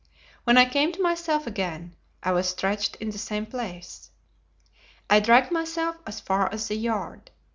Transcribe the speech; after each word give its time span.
When 0.45 0.57
I 0.57 0.65
came 0.65 0.91
to 0.93 1.01
myself 1.03 1.45
again, 1.45 1.95
I 2.23 2.31
was 2.31 2.49
stretched 2.49 2.95
in 2.95 3.11
the 3.11 3.19
same 3.19 3.45
place. 3.45 4.09
I 5.11 5.19
dragged 5.19 5.51
myself 5.51 5.95
as 6.07 6.19
far 6.19 6.51
as 6.51 6.69
the 6.69 6.75
yard. 6.75 7.29